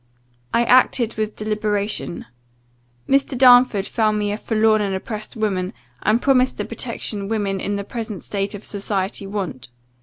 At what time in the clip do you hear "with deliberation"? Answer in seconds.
1.13-2.25